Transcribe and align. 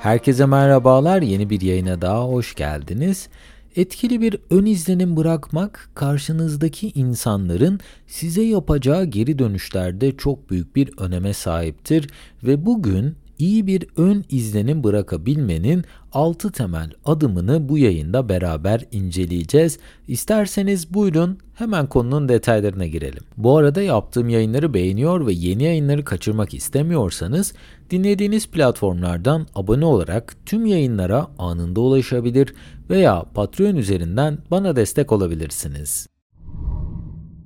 Herkese 0.00 0.46
merhabalar, 0.46 1.22
yeni 1.22 1.50
bir 1.50 1.60
yayına 1.60 2.02
daha 2.02 2.24
hoş 2.24 2.54
geldiniz. 2.54 3.28
Etkili 3.76 4.20
bir 4.20 4.36
ön 4.50 4.66
izlenim 4.66 5.16
bırakmak 5.16 5.90
karşınızdaki 5.94 6.90
insanların 6.90 7.80
size 8.06 8.42
yapacağı 8.42 9.04
geri 9.04 9.38
dönüşlerde 9.38 10.16
çok 10.16 10.50
büyük 10.50 10.76
bir 10.76 10.90
öneme 10.98 11.32
sahiptir 11.32 12.10
ve 12.42 12.66
bugün 12.66 13.16
iyi 13.40 13.66
bir 13.66 13.86
ön 13.96 14.24
izlenim 14.30 14.84
bırakabilmenin 14.84 15.84
6 16.12 16.52
temel 16.52 16.90
adımını 17.04 17.68
bu 17.68 17.78
yayında 17.78 18.28
beraber 18.28 18.84
inceleyeceğiz. 18.92 19.78
İsterseniz 20.08 20.94
buyurun 20.94 21.38
hemen 21.54 21.86
konunun 21.86 22.28
detaylarına 22.28 22.86
girelim. 22.86 23.22
Bu 23.36 23.56
arada 23.56 23.82
yaptığım 23.82 24.28
yayınları 24.28 24.74
beğeniyor 24.74 25.26
ve 25.26 25.32
yeni 25.32 25.62
yayınları 25.62 26.04
kaçırmak 26.04 26.54
istemiyorsanız 26.54 27.54
dinlediğiniz 27.90 28.46
platformlardan 28.46 29.46
abone 29.54 29.84
olarak 29.84 30.36
tüm 30.46 30.66
yayınlara 30.66 31.26
anında 31.38 31.80
ulaşabilir 31.80 32.54
veya 32.90 33.24
Patreon 33.34 33.76
üzerinden 33.76 34.38
bana 34.50 34.76
destek 34.76 35.12
olabilirsiniz. 35.12 36.06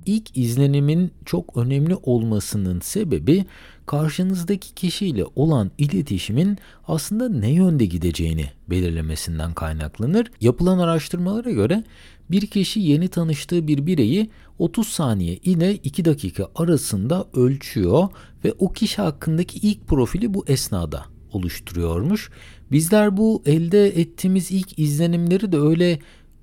İlk 0.05 0.37
izlenimin 0.37 1.11
çok 1.25 1.57
önemli 1.57 1.95
olmasının 1.95 2.79
sebebi 2.79 3.45
karşınızdaki 3.85 4.73
kişiyle 4.73 5.25
olan 5.35 5.71
iletişimin 5.77 6.57
aslında 6.87 7.29
ne 7.29 7.51
yönde 7.51 7.85
gideceğini 7.85 8.45
belirlemesinden 8.69 9.53
kaynaklanır. 9.53 10.31
Yapılan 10.41 10.79
araştırmalara 10.79 11.51
göre 11.51 11.83
bir 12.31 12.47
kişi 12.47 12.79
yeni 12.79 13.07
tanıştığı 13.07 13.67
bir 13.67 13.85
bireyi 13.85 14.29
30 14.59 14.87
saniye 14.87 15.35
ile 15.35 15.75
2 15.75 16.05
dakika 16.05 16.49
arasında 16.55 17.25
ölçüyor 17.33 18.09
ve 18.43 18.53
o 18.59 18.71
kişi 18.73 19.01
hakkındaki 19.01 19.59
ilk 19.67 19.87
profili 19.87 20.33
bu 20.33 20.45
esnada 20.47 21.05
oluşturuyormuş. 21.31 22.29
Bizler 22.71 23.17
bu 23.17 23.43
elde 23.45 23.87
ettiğimiz 23.87 24.51
ilk 24.51 24.79
izlenimleri 24.79 25.51
de 25.51 25.57
öyle 25.57 25.99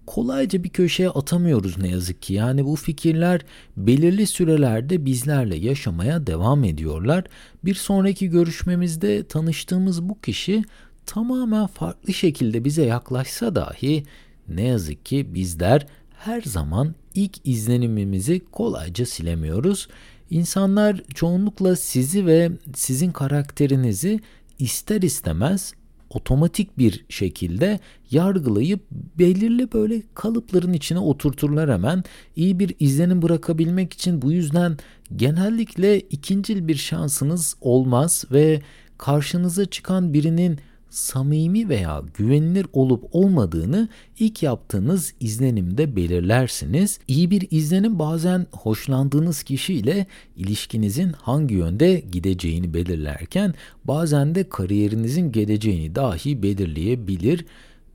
kolayca 0.06 0.64
bir 0.64 0.68
köşeye 0.68 1.10
atamıyoruz 1.10 1.78
ne 1.78 1.88
yazık 1.88 2.22
ki. 2.22 2.34
Yani 2.34 2.64
bu 2.64 2.76
fikirler 2.76 3.40
belirli 3.76 4.26
sürelerde 4.26 5.04
bizlerle 5.04 5.56
yaşamaya 5.56 6.26
devam 6.26 6.64
ediyorlar. 6.64 7.24
Bir 7.64 7.74
sonraki 7.74 8.28
görüşmemizde 8.28 9.26
tanıştığımız 9.26 10.08
bu 10.08 10.20
kişi 10.20 10.64
tamamen 11.06 11.66
farklı 11.66 12.12
şekilde 12.12 12.64
bize 12.64 12.84
yaklaşsa 12.84 13.54
dahi 13.54 14.04
ne 14.48 14.62
yazık 14.62 15.06
ki 15.06 15.34
bizler 15.34 15.86
her 16.18 16.42
zaman 16.42 16.94
ilk 17.14 17.46
izlenimimizi 17.46 18.40
kolayca 18.52 19.06
silemiyoruz. 19.06 19.88
İnsanlar 20.30 21.02
çoğunlukla 21.14 21.76
sizi 21.76 22.26
ve 22.26 22.50
sizin 22.74 23.12
karakterinizi 23.12 24.20
ister 24.58 25.02
istemez 25.02 25.74
otomatik 26.14 26.78
bir 26.78 27.04
şekilde 27.08 27.80
yargılayıp 28.10 28.80
belirli 29.18 29.72
böyle 29.72 30.02
kalıpların 30.14 30.72
içine 30.72 30.98
oturturlar 30.98 31.70
hemen. 31.70 32.04
İyi 32.36 32.58
bir 32.58 32.74
izlenim 32.80 33.22
bırakabilmek 33.22 33.92
için 33.92 34.22
bu 34.22 34.32
yüzden 34.32 34.76
genellikle 35.16 36.00
ikincil 36.00 36.68
bir 36.68 36.76
şansınız 36.76 37.56
olmaz 37.60 38.24
ve 38.32 38.62
karşınıza 38.98 39.64
çıkan 39.64 40.12
birinin 40.12 40.58
samimi 40.92 41.68
veya 41.68 42.02
güvenilir 42.14 42.66
olup 42.72 43.04
olmadığını 43.12 43.88
ilk 44.18 44.42
yaptığınız 44.42 45.14
izlenimde 45.20 45.96
belirlersiniz. 45.96 46.98
İyi 47.08 47.30
bir 47.30 47.48
izlenim 47.50 47.98
bazen 47.98 48.46
hoşlandığınız 48.52 49.42
kişiyle 49.42 50.06
ilişkinizin 50.36 51.12
hangi 51.12 51.54
yönde 51.54 52.02
gideceğini 52.12 52.74
belirlerken 52.74 53.54
bazen 53.84 54.34
de 54.34 54.48
kariyerinizin 54.48 55.32
geleceğini 55.32 55.94
dahi 55.94 56.42
belirleyebilir. 56.42 57.44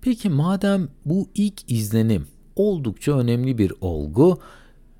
Peki 0.02 0.30
madem 0.30 0.90
bu 1.06 1.30
ilk 1.36 1.72
izlenim 1.72 2.28
oldukça 2.56 3.20
önemli 3.20 3.57
bir 3.57 3.74
olgu, 3.81 4.40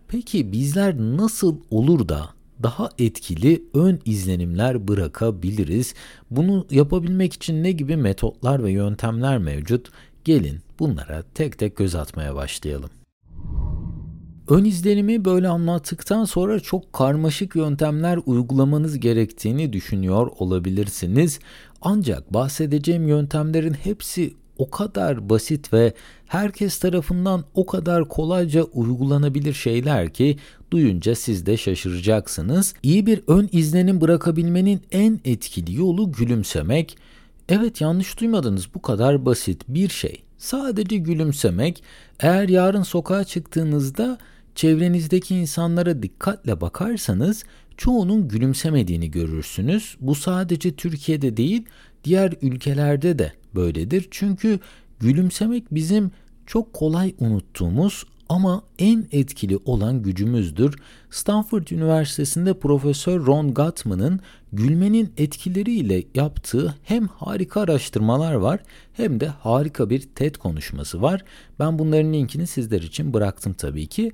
peki 0.08 0.52
bizler 0.52 0.98
nasıl 0.98 1.58
olur 1.72 2.10
da 2.10 2.37
daha 2.64 2.90
etkili 2.98 3.64
ön 3.74 4.00
izlenimler 4.06 4.88
bırakabiliriz. 4.88 5.94
Bunu 6.32 6.68
yapabilmek 6.72 7.34
için 7.34 7.64
ne 7.64 7.72
gibi 7.72 7.98
metotlar 7.98 8.64
ve 8.64 8.72
yöntemler 8.72 9.38
mevcut? 9.38 9.92
Gelin 10.24 10.60
bunlara 10.80 11.24
tek 11.34 11.60
tek 11.60 11.78
göz 11.78 11.96
atmaya 11.96 12.36
başlayalım. 12.36 12.90
Ön 14.50 14.66
izlenimi 14.66 15.26
böyle 15.26 15.48
anlattıktan 15.48 16.26
sonra 16.26 16.60
çok 16.60 16.94
karmaşık 16.94 17.56
yöntemler 17.56 18.20
uygulamanız 18.26 19.00
gerektiğini 19.00 19.74
düşünüyor 19.74 20.28
olabilirsiniz. 20.40 21.40
Ancak 21.82 22.34
bahsedeceğim 22.34 23.08
yöntemlerin 23.08 23.74
hepsi 23.74 24.34
o 24.58 24.70
kadar 24.70 25.30
basit 25.30 25.74
ve 25.74 25.94
herkes 26.28 26.80
tarafından 26.80 27.44
o 27.54 27.66
kadar 27.66 28.08
kolayca 28.08 28.64
uygulanabilir 28.64 29.54
şeyler 29.54 30.14
ki 30.14 30.38
duyunca 30.72 31.16
siz 31.16 31.46
de 31.46 31.58
şaşıracaksınız. 31.58 32.74
İyi 32.84 33.06
bir 33.06 33.22
ön 33.28 33.50
izlenim 33.52 34.02
bırakabilmenin 34.02 34.82
en 34.92 35.20
etkili 35.26 35.76
yolu 35.76 36.12
gülümsemek. 36.12 36.98
Evet 37.50 37.82
yanlış 37.82 38.20
duymadınız 38.20 38.68
bu 38.74 38.82
kadar 38.82 39.26
basit 39.26 39.64
bir 39.68 39.90
şey. 39.90 40.24
Sadece 40.38 40.98
gülümsemek. 40.98 41.84
Eğer 42.20 42.50
yarın 42.50 42.84
sokağa 42.84 43.24
çıktığınızda 43.24 44.18
çevrenizdeki 44.56 45.36
insanlara 45.36 46.04
dikkatle 46.04 46.62
bakarsanız 46.62 47.44
çoğunun 47.78 48.28
gülümsemediğini 48.28 49.12
görürsünüz. 49.12 49.98
Bu 50.00 50.16
sadece 50.16 50.76
Türkiye'de 50.76 51.38
değil, 51.38 51.66
diğer 52.04 52.34
ülkelerde 52.42 53.20
de 53.20 53.34
böyledir. 53.56 54.08
Çünkü 54.12 54.60
gülümsemek 55.00 55.74
bizim 55.74 56.12
çok 56.46 56.74
kolay 56.74 57.16
unuttuğumuz 57.20 58.06
ama 58.30 58.64
en 58.80 59.08
etkili 59.12 59.58
olan 59.66 60.04
gücümüzdür. 60.04 60.76
Stanford 61.10 61.68
Üniversitesi'nde 61.68 62.60
Profesör 62.60 63.26
Ron 63.26 63.54
Gottman'ın 63.54 64.20
gülmenin 64.54 65.14
etkileriyle 65.18 66.04
yaptığı 66.16 66.76
hem 66.84 67.08
harika 67.08 67.62
araştırmalar 67.62 68.34
var 68.34 68.60
hem 68.94 69.20
de 69.20 69.28
harika 69.28 69.90
bir 69.90 70.02
TED 70.02 70.36
konuşması 70.36 71.02
var. 71.02 71.24
Ben 71.60 71.80
bunların 71.80 72.14
linkini 72.14 72.48
sizler 72.48 72.82
için 72.82 73.14
bıraktım 73.14 73.54
tabii 73.54 73.88
ki. 73.88 74.12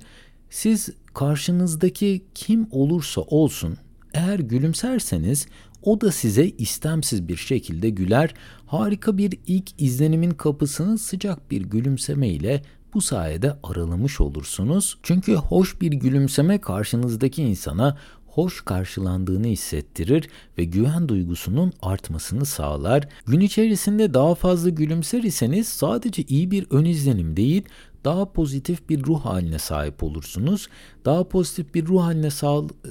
Siz 0.50 0.90
karşınızdaki 1.14 2.24
kim 2.34 2.66
olursa 2.70 3.20
olsun 3.20 3.76
eğer 4.14 4.38
gülümserseniz 4.38 5.46
o 5.84 6.00
da 6.00 6.12
size 6.12 6.48
istemsiz 6.48 7.28
bir 7.28 7.36
şekilde 7.36 7.90
güler. 7.90 8.34
Harika 8.66 9.18
bir 9.18 9.38
ilk 9.46 9.82
izlenimin 9.82 10.30
kapısını 10.30 10.98
sıcak 10.98 11.50
bir 11.50 11.62
gülümseme 11.62 12.28
ile 12.28 12.62
bu 12.94 13.00
sayede 13.00 13.56
aralamış 13.62 14.20
olursunuz. 14.20 14.98
Çünkü 15.02 15.34
hoş 15.34 15.80
bir 15.80 15.92
gülümseme 15.92 16.60
karşınızdaki 16.60 17.42
insana 17.42 17.98
hoş 18.26 18.64
karşılandığını 18.64 19.46
hissettirir 19.46 20.28
ve 20.58 20.64
güven 20.64 21.08
duygusunun 21.08 21.72
artmasını 21.82 22.46
sağlar. 22.46 23.08
Gün 23.26 23.40
içerisinde 23.40 24.14
daha 24.14 24.34
fazla 24.34 24.70
gülümser 24.70 25.22
iseniz 25.22 25.68
sadece 25.68 26.22
iyi 26.22 26.50
bir 26.50 26.66
ön 26.70 26.84
izlenim 26.84 27.36
değil, 27.36 27.62
daha 28.04 28.32
pozitif 28.32 28.88
bir 28.88 29.04
ruh 29.04 29.20
haline 29.20 29.58
sahip 29.58 30.02
olursunuz. 30.02 30.68
Daha 31.04 31.24
pozitif 31.24 31.74
bir 31.74 31.86
ruh 31.86 32.02
haline 32.02 32.30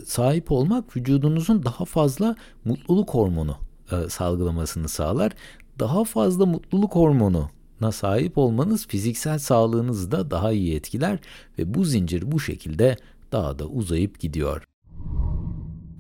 sahip 0.06 0.52
olmak 0.52 0.98
vücudunuzun 0.98 1.64
daha 1.64 1.86
fazla 1.86 2.36
mutluluk 2.66 3.10
hormonu 3.10 3.58
e, 3.92 4.10
salgılamasını 4.10 4.90
sağlar. 4.90 5.32
Daha 5.80 6.04
fazla 6.04 6.46
mutluluk 6.46 6.96
hormonu 6.96 7.50
sahip 7.92 8.38
olmanız 8.38 8.88
fiziksel 8.88 9.40
sağlığınızı 9.40 10.12
da 10.12 10.32
daha 10.32 10.52
iyi 10.52 10.76
etkiler 10.76 11.20
ve 11.60 11.74
bu 11.74 11.86
zincir 11.86 12.32
bu 12.32 12.40
şekilde 12.40 12.98
daha 13.32 13.60
da 13.60 13.66
uzayıp 13.66 14.20
gidiyor. 14.20 14.64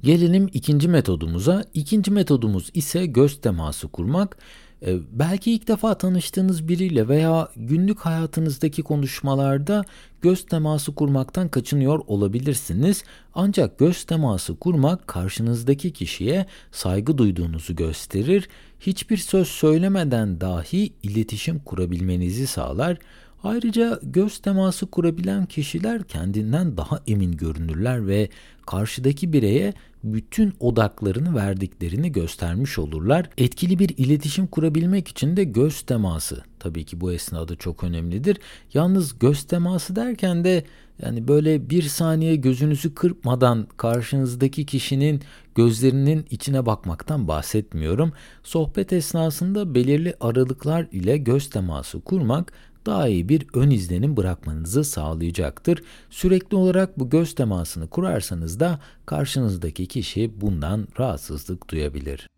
Gelelim 0.03 0.49
ikinci 0.53 0.87
metodumuza. 0.87 1.63
İkinci 1.73 2.11
metodumuz 2.11 2.69
ise 2.73 3.05
göz 3.05 3.41
teması 3.41 3.87
kurmak. 3.87 4.37
Ee, 4.85 4.97
belki 5.11 5.51
ilk 5.51 5.67
defa 5.67 5.97
tanıştığınız 5.97 6.67
biriyle 6.67 7.07
veya 7.07 7.47
günlük 7.55 7.99
hayatınızdaki 7.99 8.83
konuşmalarda 8.83 9.85
göz 10.21 10.45
teması 10.45 10.95
kurmaktan 10.95 11.47
kaçınıyor 11.47 11.99
olabilirsiniz. 12.07 13.03
Ancak 13.35 13.79
göz 13.79 14.03
teması 14.03 14.55
kurmak 14.55 15.07
karşınızdaki 15.07 15.93
kişiye 15.93 16.45
saygı 16.71 17.17
duyduğunuzu 17.17 17.75
gösterir. 17.75 18.49
Hiçbir 18.79 19.17
söz 19.17 19.47
söylemeden 19.47 20.41
dahi 20.41 20.93
iletişim 21.03 21.59
kurabilmenizi 21.59 22.47
sağlar. 22.47 22.97
Ayrıca 23.43 23.99
göz 24.03 24.37
teması 24.37 24.85
kurabilen 24.85 25.45
kişiler 25.45 26.03
kendinden 26.03 26.77
daha 26.77 26.99
emin 27.07 27.31
görünürler 27.31 28.07
ve 28.07 28.29
karşıdaki 28.65 29.33
bireye 29.33 29.73
bütün 30.03 30.53
odaklarını 30.59 31.35
verdiklerini 31.35 32.11
göstermiş 32.11 32.79
olurlar. 32.79 33.29
Etkili 33.37 33.79
bir 33.79 33.89
iletişim 33.97 34.47
kurabilmek 34.47 35.07
için 35.07 35.37
de 35.37 35.43
göz 35.43 35.81
teması 35.81 36.43
tabii 36.59 36.83
ki 36.85 37.01
bu 37.01 37.13
esnada 37.13 37.55
çok 37.55 37.83
önemlidir. 37.83 38.37
Yalnız 38.73 39.19
göz 39.19 39.43
teması 39.43 39.95
derken 39.95 40.43
de 40.43 40.63
Yani 41.01 41.27
böyle 41.27 41.69
bir 41.69 41.81
saniye 41.81 42.35
gözünüzü 42.35 42.95
kırpmadan 42.95 43.67
karşınızdaki 43.77 44.65
kişinin 44.65 45.21
gözlerinin 45.55 46.25
içine 46.29 46.65
bakmaktan 46.65 47.27
bahsetmiyorum. 47.27 48.13
Sohbet 48.43 48.93
esnasında 48.93 49.75
belirli 49.75 50.13
aralıklar 50.19 50.87
ile 50.91 51.17
göz 51.17 51.49
teması 51.49 52.01
kurmak 52.01 52.53
daha 52.85 53.07
iyi 53.07 53.29
bir 53.29 53.45
ön 53.53 53.69
izlenim 53.69 54.17
bırakmanızı 54.17 54.83
sağlayacaktır. 54.83 55.83
Sürekli 56.09 56.57
olarak 56.57 56.99
bu 56.99 57.09
göz 57.09 57.35
temasını 57.35 57.87
kurarsanız 57.87 58.59
da 58.59 58.79
karşınızdaki 59.05 59.85
kişi 59.85 60.31
bundan 60.41 60.87
rahatsızlık 60.99 61.69
duyabilir. 61.69 62.29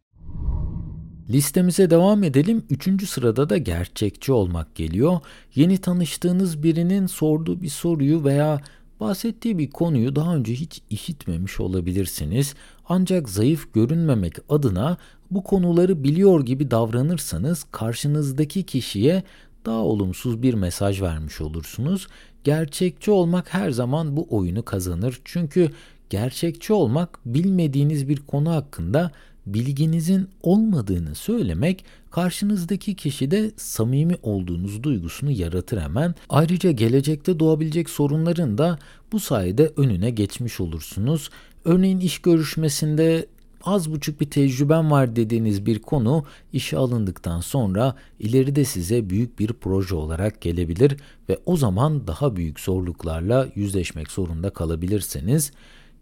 Listemize 1.29 1.89
devam 1.89 2.23
edelim. 2.23 2.63
Üçüncü 2.69 3.05
sırada 3.05 3.49
da 3.49 3.57
gerçekçi 3.57 4.31
olmak 4.31 4.75
geliyor. 4.75 5.19
Yeni 5.55 5.77
tanıştığınız 5.77 6.63
birinin 6.63 7.07
sorduğu 7.07 7.61
bir 7.61 7.69
soruyu 7.69 8.23
veya 8.23 8.61
bahsettiği 8.99 9.57
bir 9.57 9.69
konuyu 9.69 10.15
daha 10.15 10.35
önce 10.35 10.53
hiç 10.53 10.81
işitmemiş 10.89 11.59
olabilirsiniz. 11.59 12.55
Ancak 12.89 13.29
zayıf 13.29 13.73
görünmemek 13.73 14.35
adına 14.49 14.97
bu 15.31 15.43
konuları 15.43 16.03
biliyor 16.03 16.45
gibi 16.45 16.71
davranırsanız 16.71 17.65
karşınızdaki 17.71 18.63
kişiye 18.63 19.23
daha 19.65 19.79
olumsuz 19.79 20.41
bir 20.41 20.53
mesaj 20.53 21.01
vermiş 21.01 21.41
olursunuz. 21.41 22.07
Gerçekçi 22.43 23.11
olmak 23.11 23.53
her 23.53 23.71
zaman 23.71 24.17
bu 24.17 24.27
oyunu 24.29 24.65
kazanır. 24.65 25.19
Çünkü 25.25 25.69
gerçekçi 26.09 26.73
olmak 26.73 27.19
bilmediğiniz 27.25 28.09
bir 28.09 28.17
konu 28.17 28.51
hakkında 28.51 29.11
bilginizin 29.45 30.29
olmadığını 30.43 31.15
söylemek 31.15 31.85
karşınızdaki 32.11 32.95
kişide 32.95 33.51
samimi 33.57 34.15
olduğunuz 34.23 34.83
duygusunu 34.83 35.31
yaratır 35.31 35.81
hemen. 35.81 36.15
Ayrıca 36.29 36.71
gelecekte 36.71 37.39
doğabilecek 37.39 37.89
sorunların 37.89 38.57
da 38.57 38.79
bu 39.11 39.19
sayede 39.19 39.71
önüne 39.77 40.09
geçmiş 40.09 40.59
olursunuz. 40.59 41.29
Örneğin 41.65 41.99
iş 41.99 42.19
görüşmesinde 42.19 43.25
az 43.65 43.91
buçuk 43.91 44.21
bir 44.21 44.29
tecrüben 44.29 44.91
var 44.91 45.15
dediğiniz 45.15 45.65
bir 45.65 45.79
konu 45.79 46.25
işe 46.53 46.77
alındıktan 46.77 47.41
sonra 47.41 47.95
ileride 48.19 48.65
size 48.65 49.09
büyük 49.09 49.39
bir 49.39 49.53
proje 49.53 49.95
olarak 49.95 50.41
gelebilir 50.41 50.97
ve 51.29 51.39
o 51.45 51.57
zaman 51.57 52.07
daha 52.07 52.35
büyük 52.35 52.59
zorluklarla 52.59 53.47
yüzleşmek 53.55 54.11
zorunda 54.11 54.49
kalabilirsiniz. 54.49 55.51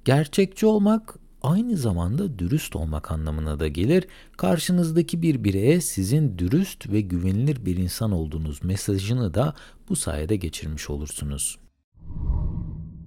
Gerçekçi 0.06 0.65
olmak 0.65 1.15
aynı 1.44 1.77
zamanda 1.77 2.39
dürüst 2.39 2.75
olmak 2.75 3.12
anlamına 3.12 3.60
da 3.60 3.68
gelir. 3.68 4.07
Karşınızdaki 4.38 5.21
bir 5.21 5.44
bireye 5.44 5.81
sizin 5.81 6.38
dürüst 6.38 6.89
ve 6.92 7.01
güvenilir 7.01 7.65
bir 7.65 7.77
insan 7.77 8.12
olduğunuz 8.12 8.63
mesajını 8.63 9.33
da 9.33 9.54
bu 9.89 9.95
sayede 9.95 10.36
geçirmiş 10.36 10.89
olursunuz. 10.89 11.57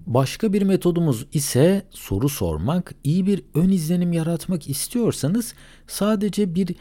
Başka 0.06 0.53
bir 0.53 0.62
metodumuz 0.62 1.26
ise 1.32 1.82
soru 1.91 2.29
sormak. 2.29 2.94
İyi 3.05 3.26
bir 3.26 3.43
ön 3.55 3.69
izlenim 3.69 4.12
yaratmak 4.12 4.69
istiyorsanız 4.69 5.55
sadece 5.87 6.55
bir 6.55 6.75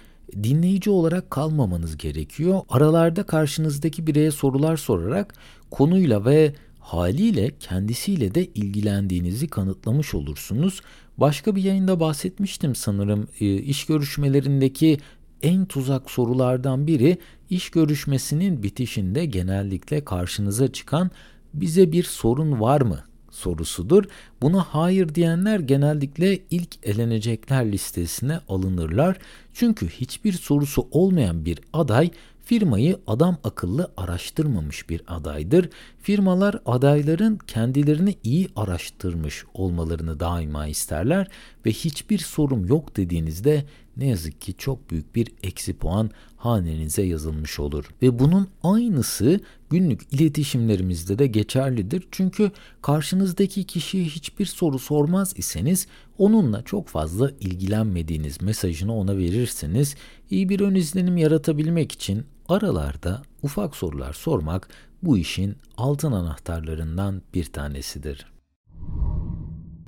dinleyici 0.43 0.89
olarak 0.89 1.31
kalmamanız 1.31 1.97
gerekiyor. 1.97 2.61
Aralarda 2.69 3.23
karşınızdaki 3.23 4.07
bireye 4.07 4.31
sorular 4.31 4.77
sorarak 4.77 5.33
konuyla 5.71 6.25
ve 6.25 6.53
haliyle 6.79 7.51
kendisiyle 7.59 8.35
de 8.35 8.45
ilgilendiğinizi 8.45 9.47
kanıtlamış 9.47 10.13
olursunuz. 10.13 10.81
Başka 11.17 11.55
bir 11.55 11.63
yayında 11.63 11.99
bahsetmiştim 11.99 12.75
sanırım 12.75 13.27
e, 13.39 13.55
iş 13.55 13.85
görüşmelerindeki 13.85 14.97
en 15.41 15.65
tuzak 15.65 16.11
sorulardan 16.11 16.87
biri 16.87 17.17
iş 17.49 17.69
görüşmesinin 17.69 18.63
bitişinde 18.63 19.25
genellikle 19.25 20.05
karşınıza 20.05 20.71
çıkan 20.71 21.11
bize 21.53 21.91
bir 21.91 22.03
sorun 22.03 22.59
var 22.59 22.81
mı 22.81 22.99
sorusudur. 23.35 24.03
Buna 24.41 24.61
hayır 24.61 25.15
diyenler 25.15 25.59
genellikle 25.59 26.39
ilk 26.51 26.87
elenecekler 26.87 27.71
listesine 27.71 28.39
alınırlar. 28.49 29.17
Çünkü 29.53 29.87
hiçbir 29.89 30.33
sorusu 30.33 30.87
olmayan 30.91 31.45
bir 31.45 31.59
aday 31.73 32.11
firmayı 32.45 32.99
adam 33.07 33.37
akıllı 33.43 33.91
araştırmamış 33.97 34.89
bir 34.89 35.01
adaydır. 35.07 35.69
Firmalar 36.01 36.59
adayların 36.65 37.39
kendilerini 37.47 38.15
iyi 38.23 38.49
araştırmış 38.55 39.45
olmalarını 39.53 40.19
daima 40.19 40.67
isterler 40.67 41.27
ve 41.65 41.71
hiçbir 41.71 42.17
sorum 42.17 42.65
yok 42.65 42.97
dediğinizde 42.97 43.65
ne 43.97 44.07
yazık 44.07 44.41
ki 44.41 44.53
çok 44.57 44.91
büyük 44.91 45.15
bir 45.15 45.27
eksi 45.43 45.73
puan 45.73 46.09
hanenize 46.37 47.01
yazılmış 47.01 47.59
olur. 47.59 47.85
Ve 48.01 48.19
bunun 48.19 48.47
aynısı 48.63 49.39
günlük 49.69 50.13
iletişimlerimizde 50.13 51.19
de 51.19 51.27
geçerlidir. 51.27 52.07
Çünkü 52.11 52.51
karşınızdaki 52.81 53.63
kişiye 53.63 54.03
hiçbir 54.03 54.45
soru 54.45 54.79
sormaz 54.79 55.33
iseniz 55.37 55.87
onunla 56.17 56.61
çok 56.61 56.87
fazla 56.87 57.31
ilgilenmediğiniz 57.39 58.41
mesajını 58.41 58.95
ona 58.95 59.17
verirsiniz. 59.17 59.95
İyi 60.29 60.49
bir 60.49 60.59
ön 60.59 60.75
izlenim 60.75 61.17
yaratabilmek 61.17 61.91
için 61.91 62.25
aralarda 62.49 63.21
ufak 63.43 63.75
sorular 63.75 64.13
sormak 64.13 64.67
bu 65.03 65.17
işin 65.17 65.55
altın 65.77 66.11
anahtarlarından 66.11 67.21
bir 67.33 67.45
tanesidir. 67.45 68.34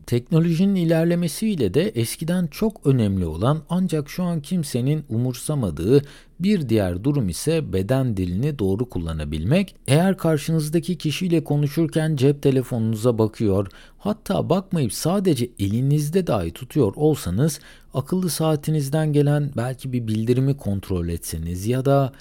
Teknolojinin 0.08 0.76
ilerlemesiyle 0.76 1.74
de 1.74 1.90
eskiden 1.90 2.48
çok 2.48 2.88
önemli 2.88 3.26
olan 3.26 3.62
ancak 3.70 4.10
şu 4.10 4.24
an 4.24 4.42
kimsenin 4.42 5.06
umursamadığı 5.10 6.02
bir 6.40 6.70
diğer 6.70 7.04
durum 7.04 7.30
ise 7.30 7.74
beden 7.74 8.18
dilini 8.18 8.60
doğru 8.60 8.90
kullanabilmek. 8.90 9.76
Eğer 9.88 10.18
karşınızdaki 10.18 10.98
kişiyle 10.98 11.44
konuşurken 11.44 12.16
cep 12.16 12.42
telefonunuza 12.42 13.18
bakıyor, 13.18 13.68
hatta 13.98 14.50
bakmayıp 14.50 14.94
sadece 14.94 15.50
elinizde 15.60 16.28
dahi 16.28 16.52
tutuyor 16.52 16.94
olsanız 16.96 17.60
akıllı 17.94 18.30
saatinizden 18.30 19.14
gelen 19.14 19.52
belki 19.58 19.94
bir 19.94 20.08
bildirimi 20.08 20.58
kontrol 20.58 21.08
etseniz 21.08 21.68
ya 21.68 21.86
da 21.86 22.14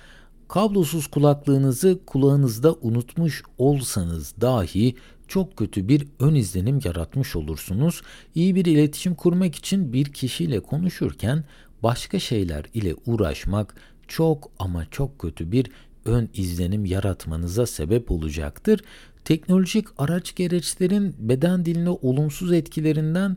kablosuz 0.48 1.06
kulaklığınızı 1.06 1.98
kulağınızda 2.06 2.74
unutmuş 2.82 3.42
olsanız 3.58 4.34
dahi 4.40 4.94
çok 5.28 5.56
kötü 5.56 5.88
bir 5.88 6.06
ön 6.20 6.34
izlenim 6.34 6.81
yaratmış 6.84 7.37
olursunuz. 7.37 8.02
İyi 8.34 8.55
bir 8.55 8.64
iletişim 8.64 9.14
kurmak 9.14 9.55
için 9.55 9.93
bir 9.93 10.05
kişiyle 10.05 10.61
konuşurken 10.61 11.44
başka 11.82 12.19
şeyler 12.19 12.64
ile 12.75 12.94
uğraşmak 13.06 13.75
çok 14.08 14.50
ama 14.58 14.87
çok 14.90 15.19
kötü 15.19 15.52
bir 15.52 15.70
ön 16.05 16.28
izlenim 16.34 16.84
yaratmanıza 16.84 17.67
sebep 17.67 18.11
olacaktır. 18.11 18.81
Teknolojik 19.25 19.87
araç 19.99 20.34
gereçlerin 20.34 21.14
beden 21.19 21.64
diline 21.64 21.90
olumsuz 21.90 22.52
etkilerinden 22.52 23.37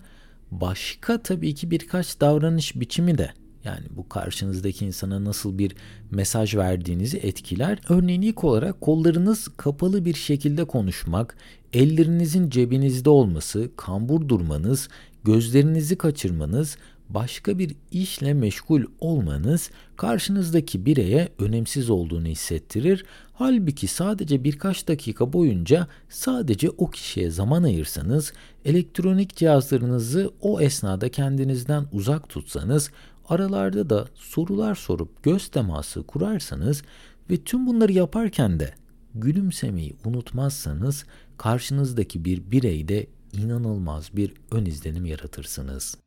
başka 0.51 1.21
tabii 1.21 1.55
ki 1.55 1.71
birkaç 1.71 2.21
davranış 2.21 2.75
biçimi 2.75 3.17
de 3.17 3.33
yani 3.63 3.85
bu 3.89 4.09
karşınızdaki 4.09 4.85
insana 4.85 5.23
nasıl 5.23 5.57
bir 5.57 5.75
mesaj 6.11 6.55
verdiğinizi 6.55 7.17
etkiler. 7.17 7.79
Örneğin 7.89 8.21
ilk 8.21 8.43
olarak 8.43 8.81
kollarınız 8.81 9.47
kapalı 9.57 10.05
bir 10.05 10.13
şekilde 10.13 10.65
konuşmak, 10.65 11.37
ellerinizin 11.73 12.49
cebinizde 12.49 13.09
olması, 13.09 13.69
kambur 13.75 14.27
durmanız, 14.27 14.89
gözlerinizi 15.23 15.97
kaçırmanız, 15.97 16.77
başka 17.09 17.59
bir 17.59 17.75
işle 17.91 18.33
meşgul 18.33 18.83
olmanız 18.99 19.69
karşınızdaki 19.95 20.85
bireye 20.85 21.29
önemsiz 21.39 21.89
olduğunu 21.89 22.27
hissettirir. 22.27 23.05
Halbuki 23.33 23.87
sadece 23.87 24.43
birkaç 24.43 24.87
dakika 24.87 25.33
boyunca 25.33 25.87
sadece 26.09 26.69
o 26.69 26.89
kişiye 26.89 27.29
zaman 27.29 27.63
ayırsanız, 27.63 28.33
elektronik 28.65 29.35
cihazlarınızı 29.35 30.31
o 30.41 30.61
esnada 30.61 31.09
kendinizden 31.09 31.85
uzak 31.91 32.29
tutsanız, 32.29 32.91
aralarda 33.29 33.89
da 33.89 34.07
sorular 34.15 34.75
sorup 34.75 35.23
göz 35.23 35.47
teması 35.47 36.03
kurarsanız 36.03 36.83
ve 37.29 37.37
tüm 37.37 37.67
bunları 37.67 37.91
yaparken 37.91 38.59
de 38.59 38.73
gülümsemeyi 39.15 39.95
unutmazsanız 40.05 41.05
karşınızdaki 41.39 42.25
bir 42.25 42.51
bireyde 42.51 43.07
inanılmaz 43.33 44.09
bir 44.15 44.33
ön 44.51 44.65
izlenim 44.65 45.05
yaratırsınız. 45.05 45.97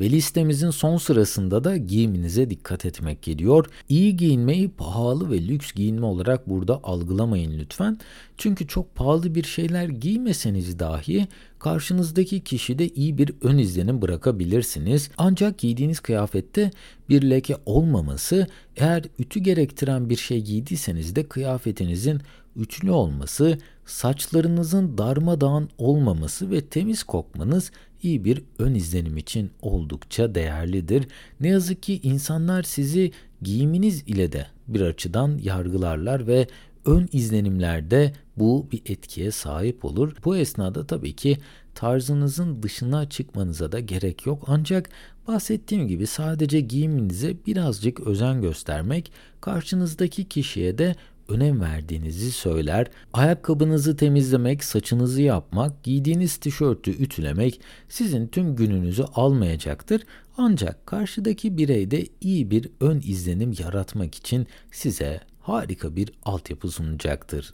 Ve 0.00 0.10
listemizin 0.10 0.70
son 0.70 0.96
sırasında 0.96 1.64
da 1.64 1.76
giyiminize 1.76 2.50
dikkat 2.50 2.84
etmek 2.84 3.22
geliyor. 3.22 3.66
İyi 3.88 4.16
giyinmeyi 4.16 4.68
pahalı 4.68 5.30
ve 5.30 5.48
lüks 5.48 5.72
giyinme 5.72 6.06
olarak 6.06 6.48
burada 6.48 6.80
algılamayın 6.82 7.58
lütfen. 7.58 7.98
Çünkü 8.36 8.66
çok 8.66 8.94
pahalı 8.94 9.34
bir 9.34 9.44
şeyler 9.44 9.88
giymeseniz 9.88 10.78
dahi 10.78 11.28
karşınızdaki 11.58 12.40
kişide 12.40 12.88
iyi 12.88 13.18
bir 13.18 13.32
ön 13.42 13.58
izlenim 13.58 14.02
bırakabilirsiniz. 14.02 15.10
Ancak 15.18 15.58
giydiğiniz 15.58 16.00
kıyafette 16.00 16.70
bir 17.08 17.22
leke 17.22 17.56
olmaması, 17.66 18.46
eğer 18.76 19.04
ütü 19.18 19.40
gerektiren 19.40 20.10
bir 20.10 20.16
şey 20.16 20.40
giydiyseniz 20.40 21.16
de 21.16 21.28
kıyafetinizin 21.28 22.20
üçlü 22.56 22.90
olması, 22.90 23.58
saçlarınızın 23.86 24.98
darmadağın 24.98 25.68
olmaması 25.78 26.50
ve 26.50 26.60
temiz 26.60 27.02
kokmanız 27.02 27.70
iyi 28.02 28.24
bir 28.24 28.42
ön 28.58 28.74
izlenim 28.74 29.16
için 29.16 29.50
oldukça 29.62 30.34
değerlidir. 30.34 31.08
Ne 31.40 31.48
yazık 31.48 31.82
ki 31.82 32.00
insanlar 32.02 32.62
sizi 32.62 33.12
giyiminiz 33.42 34.02
ile 34.06 34.32
de 34.32 34.46
bir 34.68 34.80
açıdan 34.80 35.38
yargılarlar 35.42 36.26
ve 36.26 36.46
ön 36.84 37.08
izlenimlerde 37.12 38.12
bu 38.36 38.66
bir 38.72 38.82
etkiye 38.86 39.30
sahip 39.30 39.84
olur. 39.84 40.16
Bu 40.24 40.36
esnada 40.36 40.86
tabii 40.86 41.16
ki 41.16 41.38
tarzınızın 41.74 42.62
dışına 42.62 43.08
çıkmanıza 43.08 43.72
da 43.72 43.80
gerek 43.80 44.26
yok. 44.26 44.44
Ancak 44.46 44.90
bahsettiğim 45.28 45.88
gibi 45.88 46.06
sadece 46.06 46.60
giyiminize 46.60 47.36
birazcık 47.46 48.00
özen 48.00 48.42
göstermek 48.42 49.12
karşınızdaki 49.40 50.24
kişiye 50.24 50.78
de 50.78 50.96
önem 51.28 51.60
verdiğinizi 51.60 52.32
söyler. 52.32 52.86
Ayakkabınızı 53.12 53.96
temizlemek, 53.96 54.64
saçınızı 54.64 55.22
yapmak, 55.22 55.82
giydiğiniz 55.82 56.36
tişörtü 56.36 56.90
ütülemek 56.90 57.60
sizin 57.88 58.26
tüm 58.26 58.56
gününüzü 58.56 59.02
almayacaktır. 59.14 60.02
Ancak 60.36 60.86
karşıdaki 60.86 61.58
bireyde 61.58 62.06
iyi 62.20 62.50
bir 62.50 62.68
ön 62.80 63.00
izlenim 63.04 63.54
yaratmak 63.58 64.14
için 64.14 64.46
size 64.70 65.20
harika 65.40 65.96
bir 65.96 66.12
altyapı 66.22 66.70
sunacaktır. 66.70 67.52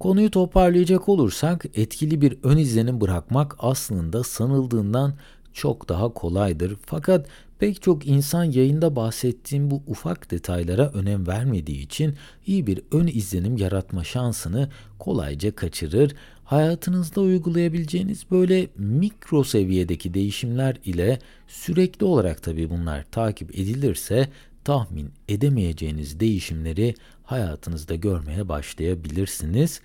Konuyu 0.00 0.30
toparlayacak 0.30 1.08
olursak 1.08 1.64
etkili 1.74 2.20
bir 2.20 2.38
ön 2.42 2.56
izlenim 2.56 3.00
bırakmak 3.00 3.56
aslında 3.58 4.24
sanıldığından 4.24 5.14
çok 5.54 5.88
daha 5.88 6.08
kolaydır. 6.12 6.76
Fakat 6.86 7.26
pek 7.58 7.82
çok 7.82 8.06
insan 8.06 8.44
yayında 8.44 8.96
bahsettiğim 8.96 9.70
bu 9.70 9.82
ufak 9.86 10.30
detaylara 10.30 10.90
önem 10.90 11.26
vermediği 11.26 11.80
için 11.80 12.14
iyi 12.46 12.66
bir 12.66 12.80
ön 12.92 13.06
izlenim 13.06 13.56
yaratma 13.56 14.04
şansını 14.04 14.68
kolayca 14.98 15.54
kaçırır. 15.54 16.14
Hayatınızda 16.44 17.20
uygulayabileceğiniz 17.20 18.30
böyle 18.30 18.68
mikro 18.76 19.44
seviyedeki 19.44 20.14
değişimler 20.14 20.76
ile 20.84 21.18
sürekli 21.48 22.06
olarak 22.06 22.42
tabii 22.42 22.70
bunlar 22.70 23.04
takip 23.10 23.54
edilirse 23.58 24.28
tahmin 24.64 25.10
edemeyeceğiniz 25.28 26.20
değişimleri 26.20 26.94
hayatınızda 27.22 27.94
görmeye 27.94 28.48
başlayabilirsiniz. 28.48 29.80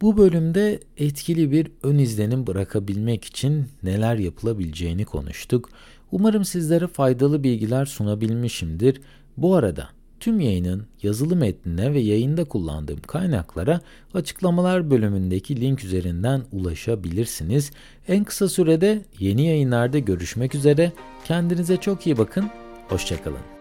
Bu 0.00 0.16
bölümde 0.16 0.80
etkili 0.96 1.52
bir 1.52 1.70
ön 1.82 1.98
izlenim 1.98 2.46
bırakabilmek 2.46 3.24
için 3.24 3.66
neler 3.82 4.16
yapılabileceğini 4.16 5.04
konuştuk. 5.04 5.68
Umarım 6.12 6.44
sizlere 6.44 6.86
faydalı 6.86 7.42
bilgiler 7.42 7.86
sunabilmişimdir. 7.86 9.00
Bu 9.36 9.54
arada 9.54 9.88
tüm 10.20 10.40
yayının 10.40 10.86
yazılı 11.02 11.36
metnine 11.36 11.94
ve 11.94 12.00
yayında 12.00 12.44
kullandığım 12.44 13.00
kaynaklara 13.00 13.80
açıklamalar 14.14 14.90
bölümündeki 14.90 15.60
link 15.60 15.84
üzerinden 15.84 16.42
ulaşabilirsiniz. 16.52 17.70
En 18.08 18.24
kısa 18.24 18.48
sürede 18.48 19.04
yeni 19.18 19.46
yayınlarda 19.46 19.98
görüşmek 19.98 20.54
üzere. 20.54 20.92
Kendinize 21.24 21.76
çok 21.76 22.06
iyi 22.06 22.18
bakın. 22.18 22.50
Hoşçakalın. 22.88 23.55